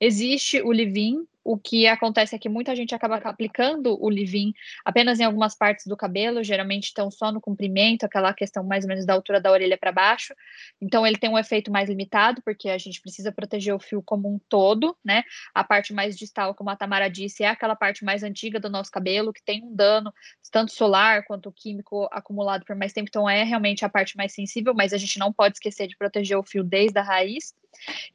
Existe 0.00 0.60
o 0.62 0.72
Livin, 0.72 1.26
o 1.44 1.58
que 1.58 1.86
acontece 1.86 2.34
é 2.34 2.38
que 2.38 2.48
muita 2.48 2.74
gente 2.76 2.94
acaba 2.94 3.16
aplicando 3.16 3.96
o 4.00 4.08
leave-in 4.08 4.52
apenas 4.84 5.18
em 5.20 5.24
algumas 5.24 5.54
partes 5.54 5.86
do 5.86 5.96
cabelo, 5.96 6.44
geralmente 6.44 6.84
estão 6.84 7.10
só 7.10 7.32
no 7.32 7.40
comprimento, 7.40 8.04
aquela 8.04 8.32
questão 8.34 8.62
mais 8.62 8.84
ou 8.84 8.88
menos 8.88 9.06
da 9.06 9.14
altura 9.14 9.40
da 9.40 9.50
orelha 9.50 9.78
para 9.78 9.92
baixo. 9.92 10.34
Então 10.80 11.06
ele 11.06 11.16
tem 11.16 11.30
um 11.30 11.38
efeito 11.38 11.70
mais 11.70 11.88
limitado, 11.88 12.42
porque 12.42 12.68
a 12.68 12.78
gente 12.78 13.00
precisa 13.00 13.32
proteger 13.32 13.74
o 13.74 13.78
fio 13.78 14.02
como 14.02 14.28
um 14.28 14.38
todo, 14.48 14.96
né? 15.04 15.22
A 15.54 15.64
parte 15.64 15.92
mais 15.92 16.16
distal, 16.16 16.54
como 16.54 16.70
a 16.70 16.76
Tamara 16.76 17.08
disse, 17.08 17.42
é 17.42 17.48
aquela 17.48 17.74
parte 17.74 18.04
mais 18.04 18.22
antiga 18.22 18.60
do 18.60 18.68
nosso 18.68 18.90
cabelo, 18.90 19.32
que 19.32 19.42
tem 19.42 19.62
um 19.64 19.74
dano, 19.74 20.12
tanto 20.50 20.72
solar 20.72 21.24
quanto 21.24 21.52
químico 21.52 22.08
acumulado 22.12 22.64
por 22.64 22.76
mais 22.76 22.92
tempo. 22.92 23.08
Então 23.08 23.28
é 23.28 23.44
realmente 23.44 23.84
a 23.84 23.88
parte 23.88 24.16
mais 24.16 24.32
sensível, 24.32 24.74
mas 24.74 24.92
a 24.92 24.98
gente 24.98 25.18
não 25.18 25.32
pode 25.32 25.56
esquecer 25.56 25.86
de 25.86 25.96
proteger 25.96 26.36
o 26.36 26.42
fio 26.42 26.62
desde 26.64 26.98
a 26.98 27.02
raiz. 27.02 27.54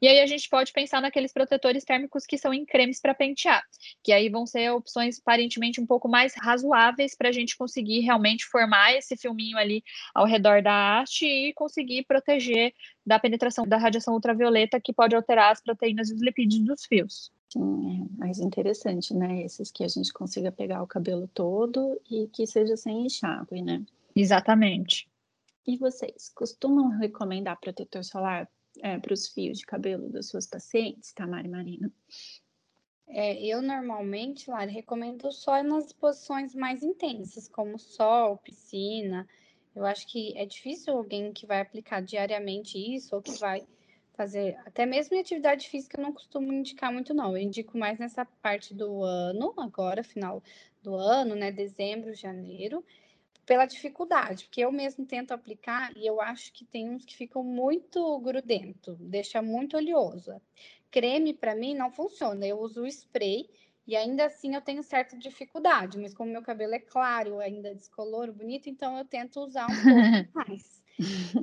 E 0.00 0.08
aí 0.08 0.20
a 0.20 0.26
gente 0.26 0.48
pode 0.48 0.72
pensar 0.72 1.00
naqueles 1.00 1.32
protetores 1.32 1.84
térmicos 1.84 2.26
que 2.26 2.38
são 2.38 2.52
em 2.52 2.64
cremes 2.64 3.00
para 3.00 3.14
pentear, 3.14 3.62
que 4.02 4.12
aí 4.12 4.28
vão 4.28 4.46
ser 4.46 4.70
opções 4.70 5.18
aparentemente 5.18 5.80
um 5.80 5.86
pouco 5.86 6.08
mais 6.08 6.34
razoáveis 6.36 7.14
para 7.14 7.28
a 7.28 7.32
gente 7.32 7.56
conseguir 7.56 8.00
realmente 8.00 8.44
formar 8.46 8.94
esse 8.94 9.16
filminho 9.16 9.56
ali 9.58 9.82
ao 10.14 10.26
redor 10.26 10.62
da 10.62 11.00
haste 11.00 11.26
e 11.26 11.52
conseguir 11.52 12.04
proteger 12.04 12.72
da 13.04 13.18
penetração 13.18 13.66
da 13.66 13.76
radiação 13.76 14.14
ultravioleta 14.14 14.80
que 14.80 14.92
pode 14.92 15.14
alterar 15.14 15.52
as 15.52 15.60
proteínas 15.60 16.10
e 16.10 16.14
os 16.14 16.22
lipídios 16.22 16.64
dos 16.64 16.84
fios. 16.84 17.30
Sim, 17.48 18.08
é 18.16 18.18
mais 18.18 18.38
interessante, 18.38 19.14
né? 19.14 19.42
Esses 19.42 19.70
que 19.70 19.84
a 19.84 19.88
gente 19.88 20.12
consiga 20.12 20.50
pegar 20.50 20.82
o 20.82 20.86
cabelo 20.86 21.28
todo 21.32 22.00
e 22.10 22.26
que 22.28 22.46
seja 22.46 22.76
sem 22.76 23.06
enxágue, 23.06 23.62
né? 23.62 23.84
Exatamente. 24.14 25.08
E 25.66 25.76
vocês 25.76 26.30
costumam 26.34 26.88
recomendar 26.98 27.58
protetor 27.60 28.04
solar 28.04 28.48
é, 28.82 28.98
para 28.98 29.12
os 29.12 29.28
fios 29.28 29.58
de 29.58 29.66
cabelo 29.66 30.08
das 30.10 30.28
suas 30.28 30.46
pacientes, 30.46 31.12
Tamara 31.12 31.46
e 31.46 31.50
Marina? 31.50 31.92
É, 33.08 33.40
eu 33.44 33.62
normalmente, 33.62 34.50
Lara, 34.50 34.70
recomendo 34.70 35.30
só 35.30 35.62
nas 35.62 35.92
posições 35.92 36.54
mais 36.54 36.82
intensas, 36.82 37.48
como 37.48 37.78
sol, 37.78 38.36
piscina. 38.38 39.28
Eu 39.74 39.84
acho 39.84 40.06
que 40.08 40.36
é 40.36 40.44
difícil 40.44 40.96
alguém 40.96 41.32
que 41.32 41.46
vai 41.46 41.60
aplicar 41.60 42.00
diariamente 42.00 42.78
isso 42.78 43.14
ou 43.14 43.22
que 43.22 43.38
vai 43.38 43.66
fazer, 44.14 44.56
até 44.64 44.86
mesmo 44.86 45.14
em 45.14 45.20
atividade 45.20 45.68
física, 45.68 46.00
eu 46.00 46.02
não 46.02 46.12
costumo 46.12 46.50
indicar 46.52 46.90
muito, 46.90 47.12
não. 47.12 47.36
Eu 47.36 47.42
indico 47.42 47.76
mais 47.76 47.98
nessa 47.98 48.24
parte 48.24 48.74
do 48.74 49.02
ano, 49.02 49.52
agora, 49.58 50.02
final 50.02 50.42
do 50.82 50.94
ano, 50.94 51.34
né? 51.34 51.52
Dezembro, 51.52 52.14
janeiro 52.14 52.82
pela 53.46 53.64
dificuldade, 53.64 54.44
porque 54.44 54.60
eu 54.60 54.72
mesmo 54.72 55.06
tento 55.06 55.30
aplicar 55.30 55.96
e 55.96 56.04
eu 56.04 56.20
acho 56.20 56.52
que 56.52 56.64
tem 56.64 56.90
uns 56.90 57.04
que 57.04 57.16
ficam 57.16 57.44
muito 57.44 58.18
grudento, 58.18 58.96
deixa 59.00 59.40
muito 59.40 59.76
oleoso. 59.76 60.40
Creme 60.90 61.32
para 61.32 61.54
mim 61.54 61.74
não 61.74 61.90
funciona, 61.90 62.44
eu 62.44 62.58
uso 62.58 62.82
o 62.82 62.86
spray 62.86 63.48
e 63.86 63.94
ainda 63.94 64.26
assim 64.26 64.56
eu 64.56 64.60
tenho 64.60 64.82
certa 64.82 65.16
dificuldade, 65.16 65.96
mas 65.96 66.12
como 66.12 66.32
meu 66.32 66.42
cabelo 66.42 66.74
é 66.74 66.80
claro, 66.80 67.38
ainda 67.38 67.72
descoloro, 67.72 68.32
bonito, 68.32 68.68
então 68.68 68.98
eu 68.98 69.04
tento 69.04 69.40
usar 69.40 69.66
um 69.66 69.76
pouco 69.76 70.28
mais. 70.34 70.82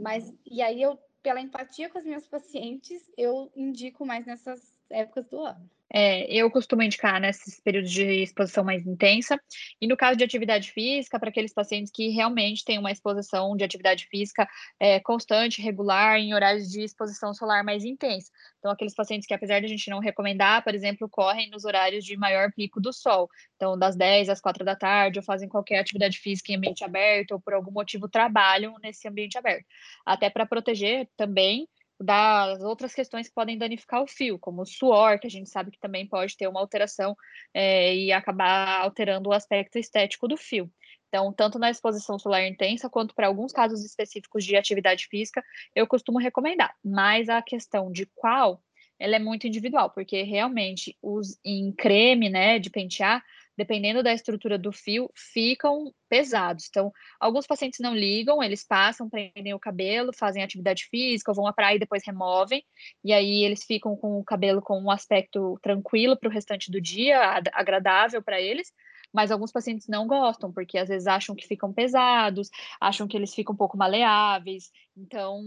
Mas 0.01 0.33
e 0.45 0.61
aí 0.61 0.81
eu 0.81 0.99
pela 1.21 1.39
empatia 1.39 1.89
com 1.89 1.97
as 1.97 2.03
minhas 2.03 2.27
pacientes, 2.27 3.09
eu 3.17 3.49
indico 3.55 4.05
mais 4.05 4.25
nessas 4.25 4.77
épocas 4.89 5.25
do 5.29 5.39
ano. 5.39 5.69
É, 5.95 6.25
eu 6.33 6.49
costumo 6.49 6.81
indicar 6.81 7.21
nesses 7.21 7.59
períodos 7.59 7.91
de 7.91 8.23
exposição 8.23 8.63
mais 8.63 8.85
intensa. 8.85 9.39
E 9.79 9.87
no 9.87 9.95
caso 9.95 10.17
de 10.17 10.23
atividade 10.23 10.71
física, 10.71 11.19
para 11.19 11.29
aqueles 11.29 11.53
pacientes 11.53 11.91
que 11.93 12.09
realmente 12.09 12.65
têm 12.65 12.79
uma 12.79 12.91
exposição 12.91 13.55
de 13.55 13.63
atividade 13.63 14.07
física 14.07 14.47
é, 14.79 14.99
constante, 14.99 15.61
regular, 15.61 16.17
em 16.17 16.33
horários 16.33 16.67
de 16.67 16.81
exposição 16.81 17.33
solar 17.33 17.63
mais 17.63 17.85
intensa. 17.85 18.31
Então, 18.57 18.71
aqueles 18.71 18.95
pacientes 18.95 19.27
que, 19.27 19.33
apesar 19.33 19.59
de 19.59 19.65
a 19.65 19.69
gente 19.69 19.89
não 19.89 19.99
recomendar, 19.99 20.63
por 20.63 20.73
exemplo, 20.73 21.07
correm 21.07 21.49
nos 21.51 21.63
horários 21.63 22.03
de 22.03 22.17
maior 22.17 22.51
pico 22.53 22.81
do 22.81 22.91
sol. 22.91 23.29
Então, 23.55 23.77
das 23.77 23.95
10 23.95 24.29
às 24.29 24.41
4 24.41 24.65
da 24.65 24.75
tarde, 24.75 25.19
ou 25.19 25.23
fazem 25.23 25.47
qualquer 25.47 25.79
atividade 25.79 26.17
física 26.17 26.51
em 26.51 26.55
ambiente 26.55 26.83
aberto, 26.83 27.33
ou 27.33 27.41
por 27.41 27.53
algum 27.53 27.71
motivo 27.71 28.09
trabalham 28.09 28.75
nesse 28.81 29.07
ambiente 29.07 29.37
aberto. 29.37 29.65
Até 30.05 30.29
para 30.29 30.45
proteger 30.45 31.07
também 31.15 31.67
das 32.03 32.61
outras 32.61 32.93
questões 32.93 33.27
que 33.27 33.33
podem 33.33 33.57
danificar 33.57 34.01
o 34.01 34.07
fio, 34.07 34.37
como 34.37 34.61
o 34.61 34.65
suor, 34.65 35.19
que 35.19 35.27
a 35.27 35.29
gente 35.29 35.49
sabe 35.49 35.71
que 35.71 35.79
também 35.79 36.05
pode 36.05 36.35
ter 36.35 36.47
uma 36.47 36.59
alteração 36.59 37.15
é, 37.53 37.95
e 37.95 38.11
acabar 38.11 38.81
alterando 38.81 39.29
o 39.29 39.33
aspecto 39.33 39.77
estético 39.79 40.27
do 40.27 40.35
fio. 40.35 40.71
Então, 41.07 41.31
tanto 41.31 41.59
na 41.59 41.69
exposição 41.69 42.17
solar 42.17 42.45
intensa, 42.45 42.89
quanto 42.89 43.13
para 43.13 43.27
alguns 43.27 43.51
casos 43.51 43.85
específicos 43.85 44.43
de 44.43 44.55
atividade 44.55 45.07
física, 45.07 45.43
eu 45.75 45.85
costumo 45.85 46.17
recomendar. 46.17 46.75
Mas 46.83 47.29
a 47.29 47.41
questão 47.41 47.91
de 47.91 48.07
qual, 48.15 48.61
ela 48.99 49.15
é 49.15 49.19
muito 49.19 49.45
individual, 49.45 49.91
porque 49.91 50.23
realmente 50.23 50.97
os 51.01 51.39
em 51.45 51.71
creme, 51.71 52.29
né, 52.29 52.57
de 52.57 52.71
pentear, 52.71 53.23
dependendo 53.57 54.01
da 54.01 54.13
estrutura 54.13 54.57
do 54.57 54.71
fio, 54.71 55.09
ficam 55.15 55.93
pesados. 56.09 56.67
Então, 56.69 56.91
alguns 57.19 57.47
pacientes 57.47 57.79
não 57.79 57.95
ligam, 57.95 58.41
eles 58.43 58.63
passam, 58.65 59.09
prendem 59.09 59.53
o 59.53 59.59
cabelo, 59.59 60.11
fazem 60.13 60.43
atividade 60.43 60.85
física, 60.85 61.33
vão 61.33 61.47
à 61.47 61.53
praia 61.53 61.75
e 61.75 61.79
depois 61.79 62.03
removem, 62.05 62.63
e 63.03 63.13
aí 63.13 63.43
eles 63.43 63.63
ficam 63.63 63.95
com 63.95 64.19
o 64.19 64.23
cabelo 64.23 64.61
com 64.61 64.79
um 64.79 64.91
aspecto 64.91 65.57
tranquilo 65.61 66.17
para 66.17 66.29
o 66.29 66.31
restante 66.31 66.71
do 66.71 66.81
dia, 66.81 67.19
agradável 67.53 68.21
para 68.21 68.41
eles. 68.41 68.71
Mas 69.13 69.29
alguns 69.29 69.51
pacientes 69.51 69.87
não 69.87 70.07
gostam, 70.07 70.51
porque 70.51 70.75
às 70.75 70.89
vezes 70.89 71.05
acham 71.05 71.35
que 71.35 71.47
ficam 71.47 71.71
pesados, 71.71 72.49
acham 72.81 73.07
que 73.07 73.15
eles 73.15 73.33
ficam 73.33 73.53
um 73.53 73.57
pouco 73.57 73.77
maleáveis. 73.77 74.71
Então, 74.97 75.39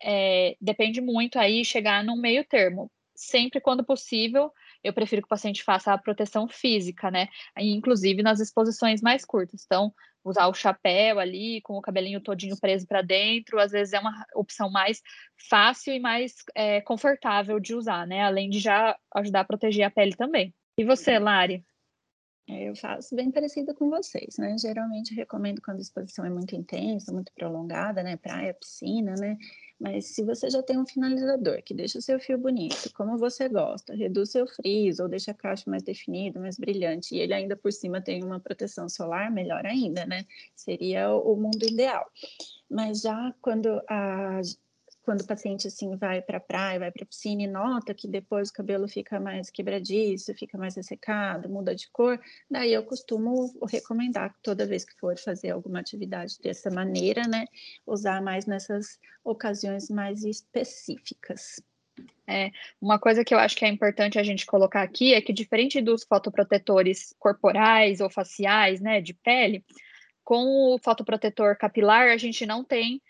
é, 0.00 0.56
depende 0.60 1.00
muito 1.00 1.36
aí 1.36 1.64
chegar 1.64 2.04
num 2.04 2.16
meio 2.16 2.44
termo. 2.44 2.88
Sempre 3.16 3.60
quando 3.60 3.82
possível, 3.84 4.52
eu 4.82 4.92
prefiro 4.92 5.22
que 5.22 5.26
o 5.26 5.28
paciente 5.28 5.62
faça 5.62 5.92
a 5.92 5.98
proteção 5.98 6.48
física, 6.48 7.10
né? 7.10 7.28
Inclusive 7.56 8.22
nas 8.22 8.40
exposições 8.40 9.00
mais 9.00 9.24
curtas. 9.24 9.62
Então, 9.64 9.92
usar 10.24 10.46
o 10.48 10.54
chapéu 10.54 11.18
ali, 11.18 11.60
com 11.62 11.74
o 11.74 11.82
cabelinho 11.82 12.20
todinho 12.20 12.58
preso 12.60 12.86
para 12.86 13.02
dentro, 13.02 13.58
às 13.58 13.72
vezes 13.72 13.92
é 13.92 14.00
uma 14.00 14.24
opção 14.34 14.70
mais 14.70 15.00
fácil 15.48 15.92
e 15.92 16.00
mais 16.00 16.34
é, 16.54 16.80
confortável 16.80 17.58
de 17.58 17.74
usar, 17.74 18.06
né? 18.06 18.22
Além 18.22 18.50
de 18.50 18.58
já 18.58 18.96
ajudar 19.16 19.40
a 19.40 19.44
proteger 19.44 19.84
a 19.84 19.90
pele 19.90 20.14
também. 20.14 20.54
E 20.76 20.84
você, 20.84 21.18
Lari? 21.18 21.64
É, 22.48 22.70
eu 22.70 22.74
faço 22.74 23.14
bem 23.14 23.30
parecida 23.30 23.74
com 23.74 23.90
vocês, 23.90 24.38
né? 24.38 24.56
Geralmente 24.56 25.14
recomendo 25.14 25.60
quando 25.60 25.78
a 25.78 25.82
exposição 25.82 26.24
é 26.24 26.30
muito 26.30 26.56
intensa, 26.56 27.12
muito 27.12 27.30
prolongada, 27.34 28.02
né? 28.02 28.16
Praia, 28.16 28.54
piscina, 28.54 29.14
né? 29.16 29.36
Mas 29.78 30.06
se 30.06 30.24
você 30.24 30.48
já 30.48 30.62
tem 30.62 30.78
um 30.78 30.86
finalizador 30.86 31.62
que 31.62 31.74
deixa 31.74 31.98
o 31.98 32.02
seu 32.02 32.18
fio 32.18 32.38
bonito, 32.38 32.90
como 32.94 33.18
você 33.18 33.50
gosta, 33.50 33.94
reduz 33.94 34.30
seu 34.30 34.46
frizz 34.46 34.98
ou 34.98 35.08
deixa 35.08 35.32
a 35.32 35.34
caixa 35.34 35.70
mais 35.70 35.82
definida, 35.82 36.40
mais 36.40 36.56
brilhante, 36.58 37.14
e 37.14 37.18
ele 37.18 37.34
ainda 37.34 37.54
por 37.54 37.70
cima 37.70 38.00
tem 38.00 38.24
uma 38.24 38.40
proteção 38.40 38.88
solar, 38.88 39.30
melhor 39.30 39.66
ainda, 39.66 40.06
né? 40.06 40.24
Seria 40.56 41.12
o 41.12 41.36
mundo 41.36 41.62
ideal. 41.64 42.10
Mas 42.68 43.02
já 43.02 43.34
quando 43.42 43.80
a 43.86 44.40
quando 45.08 45.22
o 45.22 45.26
paciente 45.26 45.66
assim 45.66 45.96
vai 45.96 46.20
para 46.20 46.36
a 46.36 46.40
praia, 46.40 46.78
vai 46.78 46.90
para 46.90 47.02
a 47.02 47.06
piscina 47.06 47.42
e 47.42 47.46
nota 47.46 47.94
que 47.94 48.06
depois 48.06 48.50
o 48.50 48.52
cabelo 48.52 48.86
fica 48.86 49.18
mais 49.18 49.48
quebradiço, 49.48 50.34
fica 50.34 50.58
mais 50.58 50.76
ressecado, 50.76 51.48
muda 51.48 51.74
de 51.74 51.88
cor, 51.90 52.20
daí 52.50 52.74
eu 52.74 52.82
costumo 52.82 53.50
recomendar 53.66 54.34
toda 54.42 54.66
vez 54.66 54.84
que 54.84 54.92
for 55.00 55.16
fazer 55.16 55.48
alguma 55.48 55.80
atividade 55.80 56.36
dessa 56.42 56.70
maneira, 56.70 57.22
né, 57.22 57.46
usar 57.86 58.20
mais 58.20 58.44
nessas 58.44 59.00
ocasiões 59.24 59.88
mais 59.88 60.24
específicas. 60.24 61.58
É, 62.26 62.50
uma 62.78 62.98
coisa 62.98 63.24
que 63.24 63.32
eu 63.32 63.38
acho 63.38 63.56
que 63.56 63.64
é 63.64 63.68
importante 63.68 64.18
a 64.18 64.22
gente 64.22 64.44
colocar 64.44 64.82
aqui 64.82 65.14
é 65.14 65.22
que 65.22 65.32
diferente 65.32 65.80
dos 65.80 66.04
fotoprotetores 66.04 67.14
corporais 67.18 68.02
ou 68.02 68.10
faciais, 68.10 68.78
né, 68.78 69.00
de 69.00 69.14
pele, 69.14 69.64
com 70.22 70.74
o 70.74 70.78
fotoprotetor 70.78 71.56
capilar 71.56 72.08
a 72.10 72.18
gente 72.18 72.44
não 72.44 72.62
tem 72.62 73.00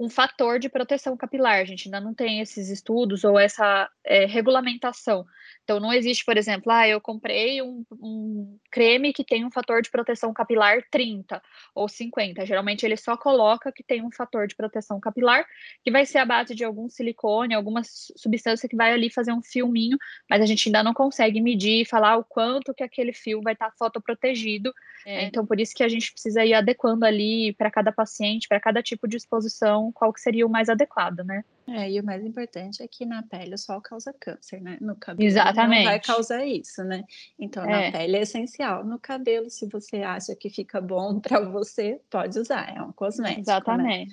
um 0.00 0.08
fator 0.08 0.58
de 0.58 0.70
proteção 0.70 1.14
capilar. 1.14 1.60
A 1.60 1.64
gente 1.64 1.86
ainda 1.86 2.00
não 2.00 2.14
tem 2.14 2.40
esses 2.40 2.70
estudos 2.70 3.22
ou 3.22 3.38
essa 3.38 3.86
é, 4.02 4.24
regulamentação. 4.24 5.26
Então, 5.70 5.78
não 5.78 5.92
existe, 5.92 6.24
por 6.24 6.36
exemplo, 6.36 6.72
ah, 6.72 6.88
eu 6.88 7.00
comprei 7.00 7.62
um, 7.62 7.84
um, 7.92 8.58
creme 8.72 9.12
que 9.12 9.22
tem 9.22 9.44
um 9.44 9.52
fator 9.52 9.80
de 9.80 9.88
proteção 9.88 10.32
capilar 10.32 10.82
30 10.90 11.40
ou 11.72 11.88
50. 11.88 12.44
Geralmente, 12.44 12.84
ele 12.84 12.96
só 12.96 13.16
coloca 13.16 13.70
que 13.70 13.84
tem 13.84 14.04
um 14.04 14.10
fator 14.10 14.48
de 14.48 14.56
proteção 14.56 14.98
capilar, 14.98 15.46
que 15.84 15.90
vai 15.92 16.04
ser 16.04 16.18
a 16.18 16.24
base 16.24 16.56
de 16.56 16.64
algum 16.64 16.88
silicone, 16.88 17.54
alguma 17.54 17.82
substância 17.84 18.68
que 18.68 18.74
vai 18.74 18.92
ali 18.92 19.12
fazer 19.12 19.32
um 19.32 19.40
filminho, 19.40 19.96
mas 20.28 20.42
a 20.42 20.46
gente 20.46 20.68
ainda 20.68 20.82
não 20.82 20.92
consegue 20.92 21.40
medir 21.40 21.82
e 21.82 21.84
falar 21.84 22.16
o 22.16 22.24
quanto 22.24 22.74
que 22.74 22.82
aquele 22.82 23.12
fio 23.12 23.40
vai 23.40 23.52
estar 23.52 23.70
fotoprotegido. 23.78 24.74
É. 25.06 25.26
Então, 25.26 25.46
por 25.46 25.60
isso 25.60 25.72
que 25.72 25.84
a 25.84 25.88
gente 25.88 26.10
precisa 26.10 26.44
ir 26.44 26.52
adequando 26.52 27.06
ali 27.06 27.52
para 27.52 27.70
cada 27.70 27.92
paciente, 27.92 28.48
para 28.48 28.58
cada 28.58 28.82
tipo 28.82 29.06
de 29.06 29.16
exposição, 29.16 29.92
qual 29.92 30.12
que 30.12 30.20
seria 30.20 30.44
o 30.44 30.50
mais 30.50 30.68
adequado, 30.68 31.20
né? 31.20 31.44
É, 31.70 31.88
e 31.88 32.00
o 32.00 32.04
mais 32.04 32.24
importante 32.24 32.82
é 32.82 32.88
que 32.88 33.06
na 33.06 33.22
pele 33.22 33.54
o 33.54 33.58
sol 33.58 33.80
causa 33.80 34.12
câncer, 34.12 34.60
né? 34.60 34.76
No 34.80 34.96
cabelo 34.96 35.28
Exatamente. 35.28 35.84
não 35.84 35.90
vai 35.90 36.00
causar 36.00 36.44
isso, 36.44 36.82
né? 36.82 37.04
Então, 37.38 37.64
É. 37.64 37.86
na 37.86 37.98
pele 37.98 38.16
é 38.16 38.22
essencial. 38.22 38.84
No 38.84 38.98
cabelo, 38.98 39.48
se 39.48 39.68
você 39.68 40.02
acha 40.02 40.34
que 40.34 40.50
fica 40.50 40.80
bom 40.80 41.20
para 41.20 41.40
você, 41.40 42.00
pode 42.10 42.38
usar. 42.38 42.76
É 42.76 42.82
um 42.82 42.92
cosmético, 42.92 43.76
né? 43.76 44.06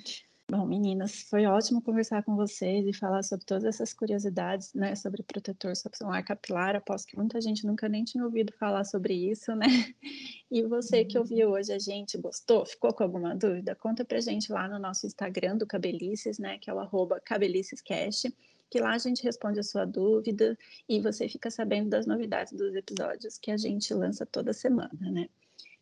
Bom, 0.50 0.64
meninas, 0.64 1.24
foi 1.24 1.44
ótimo 1.44 1.82
conversar 1.82 2.22
com 2.22 2.34
vocês 2.34 2.86
e 2.86 2.92
falar 2.94 3.22
sobre 3.22 3.44
todas 3.44 3.64
essas 3.64 3.92
curiosidades, 3.92 4.72
né, 4.72 4.94
sobre 4.94 5.22
protetor 5.22 5.74
solar 5.76 6.24
capilar. 6.24 6.74
Aposto 6.74 7.06
que 7.06 7.18
muita 7.18 7.38
gente 7.38 7.66
nunca 7.66 7.86
nem 7.86 8.02
tinha 8.02 8.24
ouvido 8.24 8.50
falar 8.54 8.84
sobre 8.84 9.12
isso, 9.12 9.54
né? 9.54 9.66
E 10.50 10.62
você 10.62 11.04
que 11.04 11.18
ouviu 11.18 11.50
hoje 11.50 11.70
a 11.74 11.78
gente, 11.78 12.16
gostou? 12.16 12.64
Ficou 12.64 12.94
com 12.94 13.02
alguma 13.02 13.34
dúvida? 13.36 13.74
Conta 13.74 14.02
pra 14.02 14.18
gente 14.18 14.50
lá 14.50 14.66
no 14.66 14.78
nosso 14.78 15.06
Instagram 15.06 15.58
do 15.58 15.66
Cabelices, 15.66 16.38
né, 16.38 16.56
que 16.56 16.70
é 16.70 16.72
o 16.74 16.78
arroba 16.78 17.20
cabelicescast, 17.20 18.34
que 18.70 18.80
lá 18.80 18.94
a 18.94 18.98
gente 18.98 19.22
responde 19.22 19.60
a 19.60 19.62
sua 19.62 19.84
dúvida 19.84 20.56
e 20.88 20.98
você 20.98 21.28
fica 21.28 21.50
sabendo 21.50 21.90
das 21.90 22.06
novidades 22.06 22.54
dos 22.54 22.74
episódios 22.74 23.36
que 23.36 23.50
a 23.50 23.58
gente 23.58 23.92
lança 23.92 24.24
toda 24.24 24.54
semana, 24.54 25.10
né? 25.10 25.28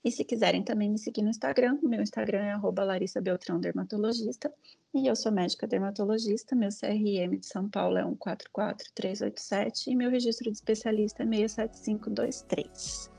E 0.07 0.11
se 0.13 0.25
quiserem 0.25 0.63
também 0.63 0.89
me 0.89 1.01
seguir 1.01 1.23
no 1.23 1.31
Instagram, 1.31 1.79
meu 1.83 2.01
Instagram 2.01 2.39
é 2.39 2.53
arroba 2.53 2.85
Larissa 2.85 3.21
Beltrão 3.21 3.59
Dermatologista. 3.59 4.53
E 4.95 5.09
eu 5.09 5.17
sou 5.17 5.33
médica 5.33 5.67
dermatologista, 5.67 6.55
meu 6.55 6.69
CRM 6.69 7.37
de 7.37 7.47
São 7.47 7.69
Paulo 7.69 7.99
é 7.99 8.05
144387 8.05 9.91
e 9.91 9.97
meu 9.97 10.09
registro 10.09 10.49
de 10.49 10.57
especialista 10.57 11.25
é 11.25 11.27
67523. 11.27 13.11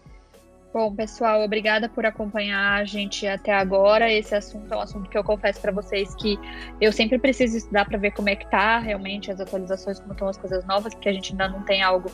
Bom, 0.73 0.95
pessoal, 0.95 1.43
obrigada 1.43 1.89
por 1.89 2.05
acompanhar 2.05 2.79
a 2.79 2.85
gente 2.85 3.27
até 3.27 3.51
agora. 3.51 4.09
Esse 4.09 4.33
assunto 4.33 4.73
é 4.73 4.77
um 4.77 4.81
assunto 4.81 5.09
que 5.09 5.17
eu 5.17 5.25
confesso 5.25 5.59
para 5.59 5.73
vocês 5.73 6.15
que 6.15 6.39
eu 6.79 6.93
sempre 6.93 7.19
preciso 7.19 7.57
estudar 7.57 7.83
para 7.83 7.97
ver 7.97 8.11
como 8.11 8.29
é 8.29 8.35
que 8.37 8.49
tá 8.49 8.79
realmente 8.79 9.29
as 9.29 9.41
atualizações, 9.41 9.99
como 9.99 10.13
estão 10.13 10.29
as 10.29 10.37
coisas 10.37 10.65
novas, 10.65 10.93
porque 10.93 11.09
a 11.09 11.13
gente 11.13 11.33
ainda 11.33 11.49
não 11.49 11.65
tem 11.65 11.81
algo 11.81 12.09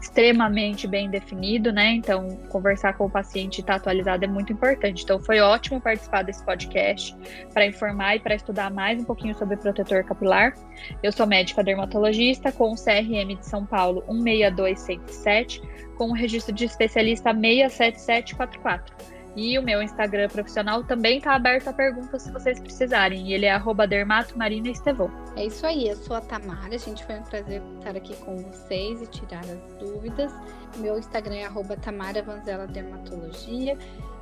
extremamente 0.00 0.86
bem 0.86 1.08
definido, 1.08 1.72
né? 1.72 1.92
Então, 1.92 2.28
conversar 2.48 2.94
com 2.94 3.06
o 3.06 3.10
paciente 3.10 3.58
e 3.58 3.60
estar 3.60 3.76
atualizado 3.76 4.24
é 4.24 4.28
muito 4.28 4.52
importante. 4.52 5.04
Então, 5.04 5.20
foi 5.20 5.40
ótimo 5.40 5.80
participar 5.80 6.22
desse 6.22 6.44
podcast 6.44 7.16
para 7.52 7.66
informar 7.66 8.16
e 8.16 8.20
para 8.20 8.34
estudar 8.34 8.70
mais 8.70 9.00
um 9.00 9.04
pouquinho 9.04 9.34
sobre 9.34 9.56
protetor 9.56 10.04
capilar. 10.04 10.54
Eu 11.02 11.12
sou 11.12 11.26
médica 11.26 11.62
dermatologista 11.62 12.50
com 12.50 12.72
o 12.72 12.74
CRM 12.74 13.36
de 13.38 13.46
São 13.46 13.64
Paulo 13.64 14.02
162107, 14.08 15.62
com 15.96 16.10
o 16.10 16.12
registro 16.12 16.52
de 16.52 16.64
especialista 16.64 17.32
67744. 17.32 19.21
E 19.34 19.58
o 19.58 19.62
meu 19.62 19.82
Instagram 19.82 20.28
profissional 20.28 20.84
também 20.84 21.18
está 21.18 21.34
aberto 21.34 21.68
a 21.68 21.72
perguntas 21.72 22.22
se 22.22 22.30
vocês 22.30 22.60
precisarem. 22.60 23.28
E 23.28 23.32
ele 23.32 23.46
é 23.46 23.52
arroba 23.52 23.86
dermatomarinaestevon. 23.86 25.10
É 25.36 25.46
isso 25.46 25.66
aí, 25.66 25.88
eu 25.88 25.96
sou 25.96 26.16
a 26.16 26.20
Tamara, 26.20 26.76
gente, 26.76 27.04
foi 27.04 27.18
um 27.18 27.22
prazer 27.22 27.62
estar 27.78 27.96
aqui 27.96 28.14
com 28.16 28.36
vocês 28.36 29.00
e 29.00 29.06
tirar 29.06 29.40
as 29.40 29.74
dúvidas. 29.78 30.32
Meu 30.76 30.98
Instagram 30.98 31.36
é 31.36 31.46
arroba 31.46 31.76
Tamara 31.76 32.22
Vanzela 32.22 32.66
Dermatologia. 32.66 33.78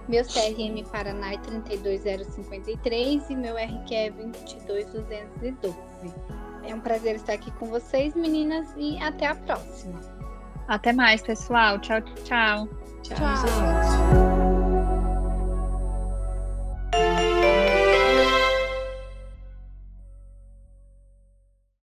Meu 0.09 0.25
CRM 0.25 0.83
Paraná 0.90 1.35
é 1.35 1.38
32053 1.38 3.31
e 3.31 3.37
meu 3.37 3.57
RQ 3.57 3.95
é 3.95 4.11
22212. 4.11 5.75
É 6.64 6.75
um 6.75 6.81
prazer 6.81 7.17
estar 7.17 7.35
aqui 7.35 7.50
com 7.52 7.67
vocês, 7.67 8.14
meninas, 8.14 8.69
e 8.76 9.00
até 9.02 9.26
a 9.26 9.35
próxima. 9.35 10.00
Até 10.69 10.93
mais, 10.93 11.23
pessoal. 11.23 11.79
Tchau, 11.79 12.00
tchau. 12.00 12.69
Tchau, 13.02 13.17
Tchau. 13.17 13.37
gente. 13.47 14.39